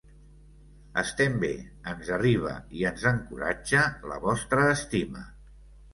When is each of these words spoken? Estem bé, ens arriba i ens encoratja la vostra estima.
Estem 1.01 1.35
bé, 1.43 1.49
ens 1.93 2.09
arriba 2.17 2.55
i 2.79 2.87
ens 2.93 3.05
encoratja 3.13 3.85
la 4.13 4.21
vostra 4.29 4.65
estima. 4.79 5.23